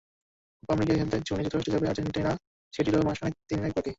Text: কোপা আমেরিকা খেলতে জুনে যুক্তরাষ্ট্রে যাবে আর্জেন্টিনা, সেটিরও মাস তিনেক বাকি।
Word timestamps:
কোপা 0.59 0.71
আমেরিকা 0.75 0.93
খেলতে 0.99 1.17
জুনে 1.27 1.41
যুক্তরাষ্ট্রে 1.43 1.73
যাবে 1.75 1.89
আর্জেন্টিনা, 1.89 2.31
সেটিরও 2.73 3.05
মাস 3.07 3.19
তিনেক 3.49 3.71
বাকি। 3.75 3.89